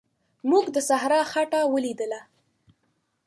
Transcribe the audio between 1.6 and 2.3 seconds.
ولیده.